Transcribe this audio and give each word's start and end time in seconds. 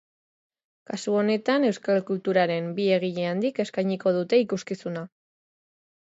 Kasu 0.91 1.11
honetan 1.17 1.65
euskal 1.67 1.99
kulturaren 2.07 2.71
bi 2.79 2.87
egile 2.95 3.27
handik 3.33 3.61
eskainiko 3.65 4.15
dute 4.17 4.39
ikuskizuna. 4.45 5.05